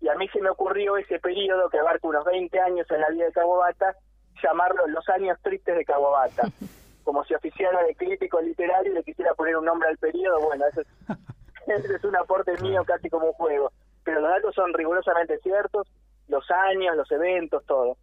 Y 0.00 0.08
a 0.08 0.14
mí 0.14 0.28
se 0.28 0.40
me 0.40 0.50
ocurrió 0.50 0.96
ese 0.96 1.18
periodo, 1.18 1.68
que 1.68 1.78
abarca 1.78 2.06
unos 2.06 2.24
20 2.24 2.60
años 2.60 2.86
en 2.90 3.00
la 3.00 3.08
vida 3.10 3.26
de 3.26 3.32
Kawabata, 3.32 3.96
llamarlo 4.42 4.86
los 4.88 5.08
años 5.08 5.38
tristes 5.42 5.76
de 5.76 5.84
Kawabata. 5.84 6.48
Como 7.04 7.22
si 7.24 7.34
oficiara 7.34 7.82
de 7.82 7.94
crítico 7.94 8.40
literario 8.40 8.92
y 8.92 8.94
le 8.94 9.02
quisiera 9.02 9.34
poner 9.34 9.58
un 9.58 9.66
nombre 9.66 9.90
al 9.90 9.98
periodo, 9.98 10.40
bueno, 10.40 10.64
eso 10.66 10.80
es, 10.80 11.84
es 11.90 12.04
un 12.04 12.16
aporte 12.16 12.56
mío 12.62 12.82
casi 12.86 13.10
como 13.10 13.26
un 13.26 13.32
juego. 13.34 13.70
Pero 14.04 14.20
los 14.22 14.30
datos 14.30 14.54
son 14.54 14.72
rigurosamente 14.72 15.38
ciertos, 15.40 15.86
los 16.28 16.50
años, 16.50 16.96
los 16.96 17.10
eventos, 17.12 17.62
todo. 17.66 17.98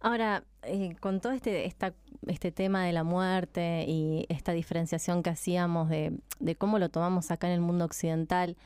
Ahora, 0.00 0.44
eh, 0.62 0.96
con 0.98 1.20
todo 1.20 1.32
este, 1.32 1.66
esta, 1.66 1.92
este 2.26 2.50
tema 2.52 2.84
de 2.84 2.92
la 2.92 3.04
muerte 3.04 3.84
y 3.86 4.26
esta 4.30 4.52
diferenciación 4.52 5.22
que 5.22 5.30
hacíamos 5.30 5.90
de, 5.90 6.18
cómo 6.56 6.78
lo 6.78 6.88
tomamos 6.88 7.30
acá 7.30 7.48
en 7.48 7.52
el 7.54 7.60
mundo 7.60 7.84
occidental, 7.84 8.56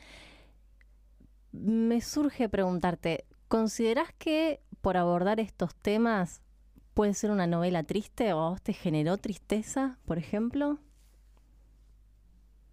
me 1.50 2.00
surge 2.00 2.48
preguntarte, 2.48 3.24
¿considerás 3.48 4.12
que 4.12 4.60
por 4.80 4.96
abordar 4.96 5.40
estos 5.40 5.74
temas 5.74 6.40
puede 6.94 7.14
ser 7.14 7.30
una 7.30 7.46
novela 7.46 7.82
triste 7.82 8.32
o 8.32 8.40
a 8.40 8.48
vos 8.50 8.62
te 8.62 8.72
generó 8.72 9.16
tristeza, 9.18 9.98
por 10.06 10.18
ejemplo? 10.18 10.78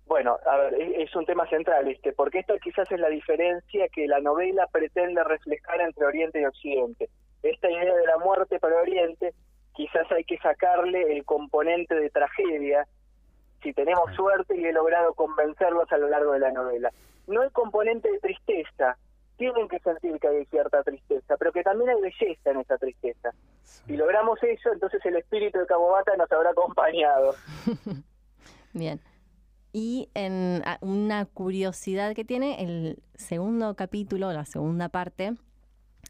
Bueno, 0.05 0.37
a 0.45 0.57
ver, 0.57 0.73
es 0.75 1.15
un 1.15 1.25
tema 1.25 1.47
central, 1.47 1.87
este, 1.87 2.11
porque 2.13 2.39
esto 2.39 2.53
quizás 2.61 2.91
es 2.91 2.99
la 2.99 3.09
diferencia 3.09 3.87
que 3.89 4.07
la 4.07 4.19
novela 4.19 4.67
pretende 4.67 5.23
reflejar 5.23 5.81
entre 5.81 6.05
Oriente 6.05 6.41
y 6.41 6.45
Occidente 6.45 7.09
esta 7.43 7.69
idea 7.69 7.95
de 7.95 8.05
la 8.05 8.17
muerte 8.17 8.59
para 8.59 8.81
Oriente, 8.81 9.33
quizás 9.73 10.09
hay 10.11 10.23
que 10.23 10.37
sacarle 10.37 11.17
el 11.17 11.25
componente 11.25 11.95
de 11.95 12.09
tragedia, 12.09 12.87
si 13.63 13.73
tenemos 13.73 14.13
suerte 14.15 14.55
y 14.57 14.65
he 14.65 14.73
logrado 14.73 15.13
convencerlos 15.13 15.91
a 15.91 15.97
lo 15.97 16.09
largo 16.09 16.33
de 16.33 16.39
la 16.39 16.51
novela. 16.51 16.91
No 17.27 17.43
el 17.43 17.51
componente 17.51 18.11
de 18.11 18.19
tristeza, 18.19 18.97
tienen 19.38 19.67
que 19.67 19.79
sentir 19.79 20.19
que 20.19 20.27
hay 20.27 20.45
cierta 20.45 20.83
tristeza, 20.83 21.35
pero 21.38 21.51
que 21.51 21.63
también 21.63 21.89
hay 21.89 22.01
belleza 22.01 22.51
en 22.51 22.59
esa 22.59 22.77
tristeza. 22.77 23.31
Si 23.63 23.97
logramos 23.97 24.41
eso, 24.43 24.71
entonces 24.71 25.03
el 25.05 25.15
espíritu 25.15 25.59
de 25.59 25.65
Cabobata 25.65 26.15
nos 26.15 26.31
habrá 26.31 26.51
acompañado. 26.51 27.35
Bien. 28.73 29.00
Y 29.73 30.09
en 30.13 30.63
una 30.81 31.25
curiosidad 31.25 32.13
que 32.13 32.25
tiene, 32.25 32.61
el 32.61 33.01
segundo 33.15 33.75
capítulo, 33.75 34.31
la 34.33 34.45
segunda 34.45 34.89
parte, 34.89 35.33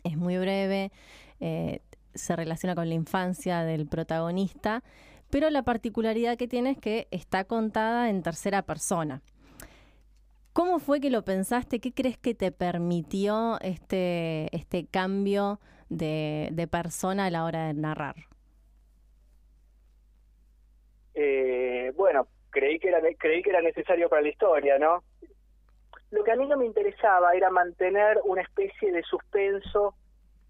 es 0.04 0.18
muy 0.18 0.38
breve, 0.38 0.92
eh, 1.40 1.82
se 2.14 2.36
relaciona 2.36 2.76
con 2.76 2.90
la 2.90 2.96
infancia 2.96 3.64
del 3.64 3.88
protagonista, 3.88 4.84
pero 5.30 5.50
la 5.50 5.64
particularidad 5.64 6.38
que 6.38 6.48
tiene 6.48 6.72
es 6.72 6.78
que 6.78 7.08
está 7.12 7.46
contada 7.46 8.10
en 8.10 8.24
tercera 8.24 8.64
persona. 8.64 9.22
¿Cómo 10.54 10.80
fue 10.80 11.00
que 11.00 11.10
lo 11.10 11.24
pensaste? 11.24 11.80
¿Qué 11.80 11.94
crees 11.94 12.18
que 12.18 12.34
te 12.34 12.52
permitió 12.52 13.58
este, 13.62 14.54
este 14.56 14.86
cambio 14.86 15.60
de, 15.90 16.68
persona 16.70 17.26
a 17.26 17.30
la 17.32 17.46
hora 17.46 17.68
de 17.68 17.74
narrar? 17.74 18.16
Eh, 21.14 21.94
bueno, 21.96 22.28
creí 22.50 22.80
que, 22.80 22.90
era, 22.90 23.00
creí 23.18 23.42
que 23.42 23.50
era 23.50 23.62
necesario 23.62 24.10
para 24.10 24.24
la 24.24 24.30
historia, 24.30 24.78
¿no? 24.78 25.04
Lo 26.10 26.24
que 26.26 26.32
a 26.32 26.36
mí 26.36 26.46
no 26.46 26.58
me 26.58 26.66
interesaba 26.66 27.34
era 27.34 27.50
mantener 27.50 28.20
una 28.26 28.42
especie 28.42 28.92
de 28.92 29.04
suspenso 29.04 29.96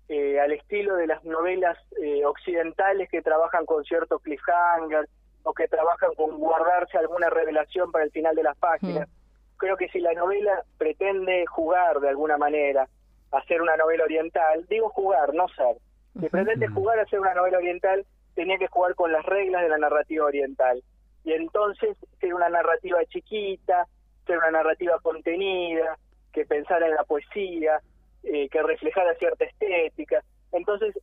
eh, 0.10 0.40
al 0.40 0.52
estilo 0.52 0.96
de 0.96 1.06
las 1.06 1.24
novelas 1.24 1.78
eh, 2.02 2.26
occidentales 2.26 3.08
que 3.10 3.22
trabajan 3.22 3.68
con 3.68 3.84
cierto 3.84 4.18
cliffhanger 4.18 5.08
o 5.44 5.54
que 5.54 5.68
trabajan 5.68 6.14
con 6.16 6.40
guardarse 6.40 6.98
alguna 6.98 7.30
revelación 7.30 7.92
para 7.92 8.06
el 8.06 8.12
final 8.12 8.36
de 8.36 8.44
las 8.44 8.58
páginas. 8.58 9.08
Mm. 9.08 9.21
Creo 9.62 9.78
que 9.78 9.90
si 9.90 10.00
la 10.00 10.14
novela 10.14 10.64
pretende 10.80 11.46
jugar 11.46 12.00
de 12.00 12.10
alguna 12.10 12.36
manera, 12.36 12.88
hacer 13.32 13.62
una 13.62 13.78
novela 13.78 14.06
oriental, 14.06 14.66
digo 14.68 14.90
jugar, 14.90 15.36
no 15.36 15.48
ser, 15.50 15.78
si 16.20 16.30
pretende 16.30 16.68
jugar 16.68 16.98
a 16.98 17.04
hacer 17.04 17.20
una 17.20 17.36
novela 17.36 17.60
oriental, 17.60 18.04
tenía 18.34 18.58
que 18.58 18.66
jugar 18.70 18.96
con 18.96 19.12
las 19.12 19.24
reglas 19.24 19.62
de 19.62 19.70
la 19.70 19.78
narrativa 19.78 20.26
oriental. 20.26 20.82
Y 21.24 21.34
entonces 21.34 21.96
ser 22.20 22.34
una 22.34 22.50
narrativa 22.50 23.06
chiquita, 23.06 23.86
ser 24.26 24.40
una 24.40 24.50
narrativa 24.50 24.98
contenida, 25.04 25.96
que 26.34 26.44
pensara 26.44 26.88
en 26.88 26.96
la 26.96 27.04
poesía, 27.04 27.82
eh, 28.24 28.50
que 28.50 28.64
reflejara 28.64 29.14
cierta 29.20 29.46
estética. 29.46 30.24
Entonces, 30.54 30.98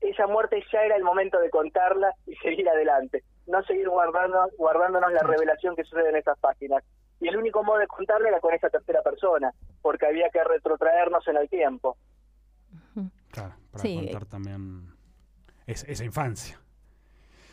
esa 0.00 0.26
muerte 0.28 0.64
ya 0.72 0.82
era 0.82 0.96
el 0.96 1.04
momento 1.04 1.38
de 1.40 1.50
contarla 1.50 2.14
y 2.26 2.36
seguir 2.36 2.66
adelante, 2.70 3.22
no 3.46 3.62
seguir 3.64 3.90
guardando, 3.90 4.48
guardándonos 4.56 5.12
la 5.12 5.24
revelación 5.24 5.76
que 5.76 5.84
sucede 5.84 6.08
en 6.08 6.16
esas 6.16 6.38
páginas. 6.38 6.82
Y 7.22 7.28
el 7.28 7.36
único 7.36 7.62
modo 7.62 7.78
de 7.78 7.86
contarla 7.86 8.30
era 8.30 8.40
con 8.40 8.52
esa 8.52 8.68
tercera 8.68 9.00
persona, 9.00 9.54
porque 9.80 10.06
había 10.06 10.28
que 10.30 10.42
retrotraernos 10.42 11.26
en 11.28 11.36
el 11.36 11.48
tiempo. 11.48 11.96
Claro, 13.30 13.54
para 13.70 13.84
contar 13.84 14.26
también 14.26 14.88
esa 15.66 16.04
infancia. 16.04 16.60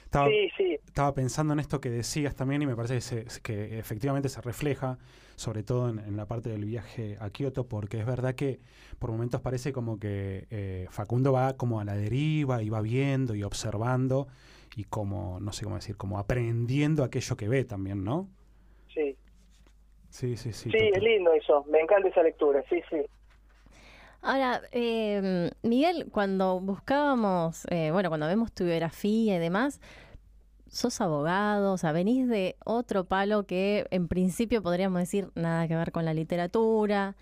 Estaba, 0.05 0.27
estaba 0.27 1.13
pensando 1.13 1.53
en 1.53 1.59
esto 1.59 1.79
que 1.79 1.91
decías 1.91 2.33
también 2.33 2.63
y 2.63 2.65
me 2.65 2.75
parece 2.75 3.25
que, 3.43 3.77
efectivamente 3.77 4.27
se 4.27 4.41
refleja, 4.41 4.97
sobre 5.35 5.61
todo 5.61 5.89
en, 5.89 6.17
la 6.17 6.25
parte 6.25 6.49
del 6.49 6.65
viaje 6.65 7.15
a 7.19 7.29
Kioto, 7.29 7.67
porque 7.67 7.99
es 7.99 8.07
verdad 8.07 8.33
que 8.33 8.59
por 8.97 9.11
momentos 9.11 9.39
parece 9.39 9.71
como 9.71 9.99
que 9.99 10.47
eh, 10.49 10.87
Facundo 10.89 11.31
va 11.31 11.57
como 11.57 11.79
a 11.79 11.85
la 11.85 11.93
deriva 11.93 12.63
y 12.63 12.69
va 12.69 12.81
viendo 12.81 13.35
y 13.35 13.43
observando 13.43 14.27
y 14.75 14.85
como, 14.85 15.39
no 15.39 15.53
sé 15.53 15.63
cómo 15.63 15.75
decir, 15.75 15.95
como 15.95 16.17
aprendiendo 16.17 17.03
aquello 17.03 17.37
que 17.37 17.47
ve 17.47 17.63
también, 17.63 18.03
¿no? 18.03 18.29
Sí. 20.09 20.35
Sí, 20.35 20.51
sí, 20.51 20.53
sí. 20.53 20.69
Es 20.75 21.01
lindo 21.01 21.31
eso, 21.33 21.65
me 21.69 21.79
encanta 21.79 22.09
esa 22.09 22.23
lectura, 22.23 22.63
sí, 22.69 22.81
sí. 22.89 23.01
Ahora, 24.21 24.61
eh, 24.71 25.49
Miguel, 25.63 26.07
cuando 26.11 26.59
buscábamos, 26.59 27.65
eh, 27.69 27.91
bueno, 27.91 28.09
cuando 28.09 28.27
vemos 28.27 28.51
tu 28.51 28.65
biografía 28.65 29.37
y 29.37 29.39
demás, 29.39 29.79
sos 30.67 30.99
abogado, 31.01 31.73
o 31.73 31.77
sea, 31.77 31.91
venís 31.91 32.27
de 32.27 32.57
otro 32.65 33.05
palo 33.05 33.45
que 33.45 33.85
en 33.91 34.07
principio 34.07 34.61
podríamos 34.61 34.99
decir 34.99 35.29
nada 35.35 35.67
que 35.67 35.75
ver 35.75 35.91
con 35.91 36.05
la 36.05 36.13
literatura. 36.13 37.15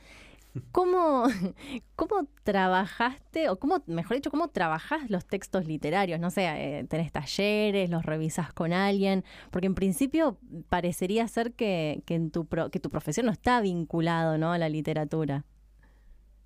¿Cómo, 0.72 1.24
cómo 1.96 2.28
trabajaste, 2.44 3.50
o 3.50 3.60
cómo, 3.60 3.84
mejor 3.88 4.18
dicho, 4.18 4.32
cómo 4.32 4.50
trabajás 4.50 5.10
los 5.10 5.26
textos 5.26 5.66
literarios? 5.66 6.20
No 6.20 6.32
sé, 6.32 6.46
eh, 6.48 6.86
tenés 6.86 7.12
talleres, 7.12 7.90
los 7.90 8.06
revisas 8.06 8.54
con 8.54 8.74
alguien, 8.74 9.24
porque 9.52 9.68
en 9.68 9.76
principio 9.76 10.38
parecería 10.70 11.28
ser 11.28 11.54
que, 11.54 12.04
que, 12.06 12.16
en 12.16 12.32
tu, 12.32 12.48
que 12.72 12.80
tu 12.80 12.90
profesión 12.90 13.26
no 13.26 13.32
está 13.32 13.62
vinculado 13.62 14.38
¿no? 14.38 14.52
a 14.52 14.58
la 14.58 14.70
literatura. 14.70 15.46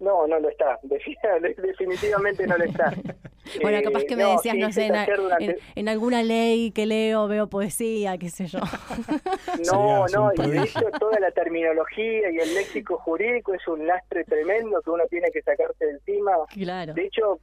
No, 0.02 0.26
no 0.26 0.40
lo 0.40 0.50
está. 0.50 0.80
Definitivamente 0.84 2.48
no 2.48 2.58
lo 2.58 2.66
está. 2.66 2.92
bueno, 3.62 3.80
capaz 3.84 4.04
que 4.04 4.16
me 4.16 4.24
eh, 4.24 4.32
decías, 4.36 4.58
no 4.58 4.72
sé, 4.72 4.92
en, 5.76 5.90
alguna 5.90 6.24
ley 6.24 6.72
que 6.72 6.88
leo, 6.88 7.28
veo 7.28 7.48
poesía, 7.48 8.18
qué 8.18 8.30
sé 8.30 8.48
yo. 8.48 8.60
no, 9.72 10.08
no, 10.08 10.32
y 10.34 10.50
de 10.50 10.64
hecho 10.64 10.82
toda 11.00 11.20
la 11.20 11.32
terminología 11.32 12.32
y 12.32 12.38
el 12.40 12.54
léxico 12.56 12.98
jurídico 12.98 13.54
es 13.54 13.68
un 13.68 13.86
lastre 13.86 14.24
tremendo 14.24 14.82
que 14.82 14.90
uno 14.90 15.06
tiene 15.08 15.30
que 15.32 15.44
sacarse 15.44 15.86
de 15.86 15.92
encima. 15.92 16.32
Claro. 16.52 16.96
De 16.96 17.06
hecho, 17.06 17.40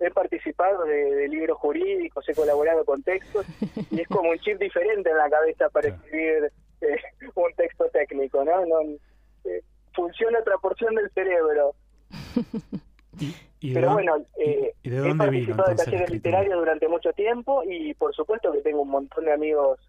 he 0.00 0.10
participado 0.10 0.84
de, 0.84 1.28
libros 1.28 1.58
jurídicos, 1.58 2.26
he 2.26 2.34
colaborado 2.34 2.86
con 2.86 3.02
textos 3.02 3.44
y 3.90 4.00
es 4.00 4.08
como 4.08 4.30
un 4.30 4.38
chip 4.38 4.58
diferente 4.58 5.10
en 5.10 5.18
la 5.18 5.28
cabeza 5.28 5.68
para 5.68 5.88
escribir 5.88 6.50
eh, 6.80 6.96
un 7.34 7.52
texto 7.54 7.84
técnico, 7.92 8.42
¿no? 8.44 8.64
no 8.64 8.80
eh, 9.44 9.62
funciona 9.92 10.38
otra 10.38 10.56
porción 10.56 10.94
del 10.94 11.10
cerebro. 11.10 11.74
Pero 13.60 13.92
bueno, 13.92 14.16
eh, 14.38 14.74
he 14.84 15.14
participado 15.14 15.70
de 15.70 15.76
talleres 15.76 16.10
literarios 16.10 16.58
durante 16.58 16.88
mucho 16.88 17.12
tiempo 17.12 17.62
y 17.64 17.94
por 17.94 18.14
supuesto 18.14 18.52
que 18.52 18.60
tengo 18.60 18.82
un 18.82 18.90
montón 18.90 19.24
de 19.24 19.32
amigos 19.32 19.80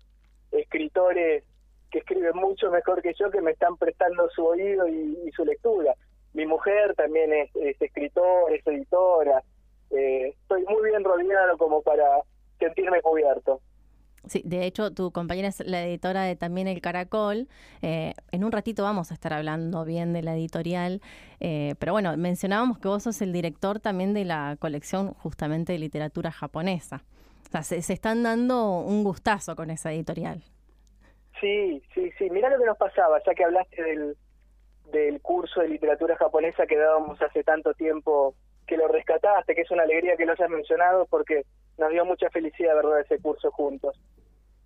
escritores 0.51 1.43
que 1.91 1.99
escriben 1.99 2.35
mucho 2.35 2.71
mejor 2.71 3.01
que 3.01 3.13
yo 3.13 3.29
que 3.29 3.41
me 3.41 3.51
están 3.51 3.77
prestando 3.77 4.29
su 4.29 4.45
oído 4.45 4.87
y, 4.87 5.31
su 5.35 5.45
lectura. 5.45 5.93
Mi 6.33 6.45
mujer 6.45 6.95
también 6.95 7.31
es, 7.33 7.55
es 7.55 7.81
escritora, 7.81 8.55
es 8.55 8.65
editora, 8.65 9.43
eh, 9.91 10.35
estoy 10.41 10.63
muy 10.65 10.89
bien 10.89 11.03
rodeado 11.03 11.57
como 11.57 11.81
para 11.81 12.05
sentirme 12.59 13.01
cubierto. 13.01 13.61
Sí, 14.25 14.41
de 14.45 14.65
hecho, 14.65 14.91
tu 14.91 15.11
compañera 15.11 15.47
es 15.47 15.59
la 15.65 15.83
editora 15.85 16.23
de 16.23 16.35
también 16.35 16.67
El 16.67 16.81
Caracol. 16.81 17.47
Eh, 17.81 18.13
en 18.31 18.43
un 18.43 18.51
ratito 18.51 18.83
vamos 18.83 19.11
a 19.11 19.13
estar 19.13 19.33
hablando 19.33 19.85
bien 19.85 20.13
de 20.13 20.21
la 20.21 20.35
editorial, 20.35 21.01
eh, 21.39 21.75
pero 21.79 21.93
bueno, 21.93 22.15
mencionábamos 22.17 22.79
que 22.79 22.87
vos 22.87 23.03
sos 23.03 23.21
el 23.21 23.31
director 23.31 23.79
también 23.79 24.13
de 24.13 24.25
la 24.25 24.57
colección 24.59 25.13
justamente 25.13 25.73
de 25.73 25.79
literatura 25.79 26.31
japonesa. 26.31 27.03
O 27.47 27.51
sea, 27.51 27.63
se, 27.63 27.93
están 27.93 28.23
dando 28.23 28.81
un 28.81 29.03
gustazo 29.03 29.55
con 29.55 29.71
esa 29.71 29.91
editorial. 29.91 30.43
Sí, 31.39 31.81
sí, 31.93 32.11
sí. 32.17 32.29
Mira 32.29 32.49
lo 32.49 32.59
que 32.59 32.65
nos 32.65 32.77
pasaba, 32.77 33.19
ya 33.25 33.33
que 33.33 33.43
hablaste 33.43 33.81
del, 33.81 34.17
del 34.91 35.21
curso 35.21 35.61
de 35.61 35.69
literatura 35.69 36.15
japonesa 36.17 36.67
que 36.67 36.77
dábamos 36.77 37.19
hace 37.21 37.43
tanto 37.43 37.73
tiempo 37.73 38.35
que 38.69 38.77
lo 38.77 38.87
rescataste, 38.87 39.55
que 39.55 39.61
es 39.61 39.71
una 39.71 39.81
alegría 39.81 40.15
que 40.15 40.27
lo 40.27 40.33
hayas 40.33 40.49
mencionado 40.49 41.07
porque 41.07 41.43
nos 41.79 41.89
dio 41.89 42.05
mucha 42.05 42.29
felicidad, 42.29 42.75
¿verdad?, 42.75 42.99
ese 42.99 43.19
curso 43.19 43.49
juntos. 43.51 43.99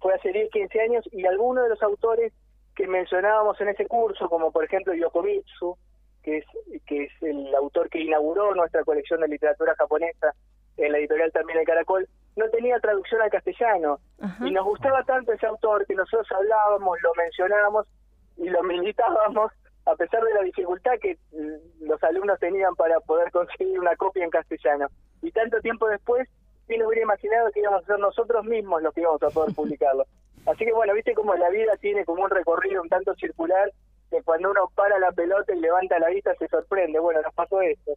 Fue 0.01 0.13
hace 0.13 0.33
10, 0.33 0.51
15 0.51 0.81
años 0.81 1.05
y 1.13 1.25
algunos 1.25 1.63
de 1.63 1.69
los 1.69 1.81
autores 1.81 2.33
que 2.75 2.85
mencionábamos 2.85 3.59
en 3.61 3.69
ese 3.69 3.85
curso, 3.87 4.27
como 4.27 4.51
por 4.51 4.65
ejemplo 4.65 4.93
Yokomitsu, 4.93 5.77
que 6.21 6.39
es, 6.39 6.45
que 6.85 7.03
es 7.03 7.11
el 7.21 7.55
autor 7.55 7.89
que 7.89 8.01
inauguró 8.01 8.53
nuestra 8.53 8.83
colección 8.83 9.21
de 9.21 9.29
literatura 9.29 9.73
japonesa 9.75 10.33
en 10.75 10.91
la 10.91 10.97
editorial 10.97 11.31
también 11.31 11.59
El 11.59 11.65
Caracol, 11.65 12.05
no 12.35 12.49
tenía 12.49 12.79
traducción 12.79 13.21
al 13.21 13.29
castellano. 13.29 13.99
Y 14.41 14.51
nos 14.51 14.65
gustaba 14.65 15.03
tanto 15.03 15.31
ese 15.31 15.45
autor 15.45 15.85
que 15.85 15.95
nosotros 15.95 16.27
hablábamos, 16.31 17.01
lo 17.01 17.13
mencionábamos 17.15 17.87
y 18.35 18.49
lo 18.49 18.63
militábamos 18.63 19.53
a 19.85 19.95
pesar 19.95 20.23
de 20.23 20.33
la 20.33 20.41
dificultad 20.41 20.93
que 21.01 21.17
mm, 21.31 21.87
los 21.87 22.01
alumnos 22.03 22.39
tenían 22.39 22.75
para 22.75 22.99
poder 23.01 23.31
conseguir 23.31 23.79
una 23.79 23.95
copia 23.95 24.23
en 24.23 24.29
castellano. 24.29 24.87
Y 25.21 25.31
tanto 25.31 25.59
tiempo 25.61 25.87
después, 25.87 26.27
¿quién 26.67 26.83
hubiera 26.83 27.03
imaginado 27.03 27.51
que 27.51 27.59
íbamos 27.59 27.83
a 27.83 27.87
ser 27.87 27.99
nosotros 27.99 28.45
mismos 28.45 28.81
los 28.81 28.93
que 28.93 29.01
íbamos 29.01 29.21
a 29.23 29.29
poder 29.29 29.53
publicarlo? 29.53 30.05
Así 30.45 30.65
que 30.65 30.73
bueno, 30.73 30.93
viste 30.93 31.13
como 31.13 31.35
la 31.35 31.49
vida 31.49 31.75
tiene 31.79 32.03
como 32.05 32.23
un 32.23 32.29
recorrido 32.29 32.81
un 32.81 32.89
tanto 32.89 33.13
circular, 33.15 33.71
que 34.09 34.21
cuando 34.23 34.51
uno 34.51 34.69
para 34.75 34.99
la 34.99 35.11
pelota 35.11 35.53
y 35.55 35.59
levanta 35.59 35.97
la 35.99 36.09
vista 36.09 36.35
se 36.35 36.47
sorprende. 36.47 36.99
Bueno, 36.99 37.21
nos 37.21 37.33
pasó 37.33 37.61
esto. 37.61 37.93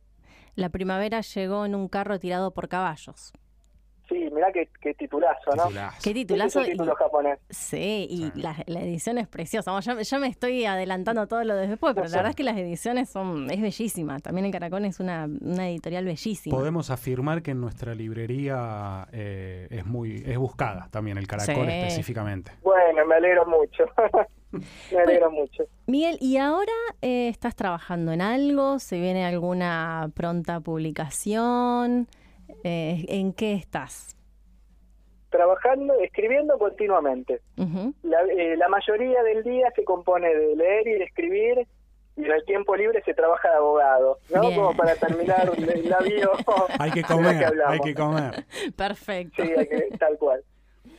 La 0.54 0.70
primavera 0.70 1.20
llegó 1.20 1.66
en 1.66 1.74
un 1.74 1.88
carro 1.88 2.18
tirado 2.18 2.52
por 2.52 2.68
caballos. 2.68 3.32
Sí, 4.08 4.28
mirá 4.32 4.52
qué, 4.52 4.94
titulazo, 4.94 5.50
¿no? 5.56 5.64
Qué 6.02 6.14
titulazo. 6.14 6.62
título 6.62 6.94
japonés. 6.94 7.38
Sí, 7.50 8.06
y 8.08 8.40
la, 8.40 8.54
edición 8.66 9.18
es 9.18 9.26
preciosa. 9.26 9.78
yo, 9.80 10.20
me 10.20 10.28
estoy 10.28 10.64
adelantando 10.64 11.26
todo 11.26 11.42
lo 11.42 11.56
de 11.56 11.66
después, 11.66 11.94
pero 11.94 12.06
la 12.06 12.16
verdad 12.16 12.30
es 12.30 12.36
que 12.36 12.44
las 12.44 12.56
ediciones 12.56 13.10
son 13.10 13.50
es 13.50 13.60
bellísima. 13.60 14.20
También 14.20 14.46
en 14.46 14.52
Caracol 14.52 14.84
es 14.84 15.00
una, 15.00 15.24
editorial 15.24 16.04
bellísima. 16.04 16.56
Podemos 16.56 16.90
afirmar 16.90 17.42
que 17.42 17.50
en 17.50 17.60
nuestra 17.60 17.94
librería 17.94 19.08
eh, 19.12 19.66
es 19.70 19.84
muy 19.84 20.22
es 20.24 20.38
buscada 20.38 20.88
también 20.90 21.18
el 21.18 21.26
Caracol 21.26 21.68
específicamente. 21.68 22.52
Bueno, 22.62 23.04
me 23.06 23.16
alegro 23.16 23.46
mucho. 23.46 23.84
me 24.92 24.98
alegro 25.00 25.30
mucho. 25.30 25.64
Miguel, 25.86 26.16
¿y 26.20 26.36
ahora 26.36 26.72
eh, 27.02 27.28
estás 27.28 27.56
trabajando 27.56 28.12
en 28.12 28.20
algo? 28.20 28.78
¿Se 28.78 29.00
viene 29.00 29.24
alguna 29.24 30.10
pronta 30.14 30.60
publicación? 30.60 32.08
Eh, 32.64 33.04
¿En 33.08 33.32
qué 33.32 33.54
estás? 33.54 34.16
Trabajando, 35.30 35.94
escribiendo 36.00 36.58
continuamente. 36.58 37.40
Eh, 37.58 38.56
la, 38.56 38.68
mayoría 38.68 39.22
del 39.22 39.42
día 39.42 39.72
se 39.74 39.84
compone 39.84 40.34
de 40.34 40.56
leer 40.56 40.86
y 40.86 40.92
de 40.92 41.04
escribir 41.04 41.66
y 42.16 42.24
en 42.24 42.32
el 42.32 42.44
tiempo 42.44 42.74
libre 42.74 43.02
se 43.04 43.12
trabaja 43.12 43.50
de 43.50 43.56
abogado, 43.56 44.18
¿no? 44.34 44.42
Como 44.42 44.76
para 44.76 44.94
terminar 44.94 45.50
el 45.56 45.88
labio. 45.88 46.32
hay 46.78 46.90
que 46.90 47.02
comer, 47.02 47.52
hay 47.66 47.80
que 47.80 47.94
comer. 47.94 48.46
Perfecto. 48.74 49.42
Sí, 49.44 49.52
tal 49.98 50.16
cual. 50.16 50.42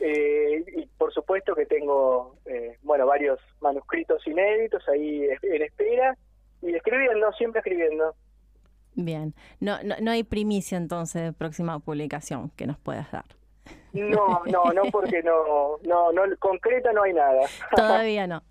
Eh, 0.00 0.64
y 0.76 0.86
por 0.96 1.12
supuesto 1.12 1.54
que 1.56 1.66
tengo, 1.66 2.36
bueno, 2.82 3.06
varios 3.06 3.40
manuscritos 3.60 4.24
inéditos 4.26 4.86
ahí 4.88 5.26
en 5.42 5.62
espera 5.62 6.16
y 6.62 6.74
escribiendo, 6.74 7.32
siempre 7.32 7.60
escribiendo. 7.60 8.14
Bien, 9.00 9.32
no, 9.60 9.80
no, 9.84 9.94
no 10.00 10.10
hay 10.10 10.24
primicia 10.24 10.76
entonces 10.76 11.22
de 11.22 11.32
próxima 11.32 11.78
publicación 11.78 12.50
que 12.56 12.66
nos 12.66 12.78
puedas 12.78 13.08
dar. 13.12 13.24
No, 13.92 14.42
no, 14.44 14.72
no, 14.72 14.82
porque 14.90 15.22
no, 15.22 15.78
no, 15.84 16.10
no, 16.10 16.22
concreta 16.40 16.92
no 16.92 17.04
hay 17.04 17.12
nada. 17.12 17.42
Todavía 17.76 18.26
no. 18.26 18.42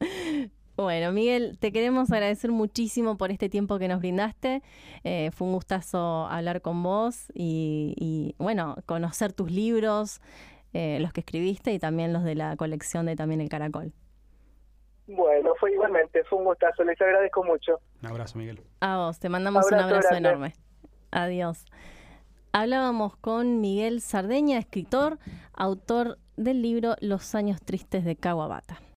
Bueno, 0.78 1.12
Miguel, 1.12 1.58
te 1.60 1.74
queremos 1.74 2.10
agradecer 2.14 2.50
muchísimo 2.50 3.18
por 3.18 3.30
este 3.30 3.50
tiempo 3.50 3.78
que 3.78 3.90
nos 3.90 4.00
brindaste. 4.00 4.62
Eh, 5.04 5.32
fue 5.34 5.48
un 5.48 5.54
gustazo 5.54 6.28
hablar 6.28 6.62
con 6.62 6.82
vos 6.82 7.26
y, 7.34 8.34
bueno, 8.38 8.78
conocer 8.86 9.34
tus 9.34 9.52
libros, 9.52 10.22
eh, 10.72 11.00
los 11.02 11.12
que 11.12 11.20
escribiste 11.20 11.74
y 11.74 11.80
también 11.80 12.14
los 12.14 12.24
de 12.24 12.36
la 12.36 12.56
colección 12.56 13.06
de 13.06 13.18
También 13.18 13.42
el 13.42 13.50
Caracol. 13.50 13.92
Bueno, 15.08 15.54
fue 15.60 15.72
igualmente, 15.72 16.24
fue 16.26 16.40
un 16.40 16.46
gustazo, 16.46 16.84
les 16.84 17.00
agradezco 17.02 17.44
mucho. 17.44 17.80
Un 18.02 18.10
abrazo, 18.10 18.38
Miguel. 18.38 18.62
A 18.82 18.98
vos, 18.98 19.20
te 19.20 19.30
mandamos 19.30 19.66
un 19.72 19.80
abrazo 19.80 20.14
enorme. 20.14 20.54
Adiós. 21.12 21.66
Hablábamos 22.52 23.16
con 23.18 23.62
Miguel 23.62 24.02
Sardeña, 24.02 24.58
escritor, 24.58 25.18
autor 25.54 26.18
del 26.36 26.62
libro 26.62 26.96
Los 27.00 27.36
años 27.36 27.62
tristes 27.62 28.04
de 28.04 28.16
Kawabata. 28.16 28.82